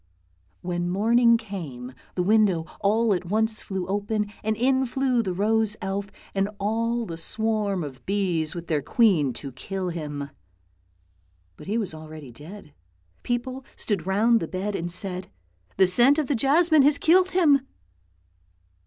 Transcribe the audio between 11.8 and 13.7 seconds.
already dead; people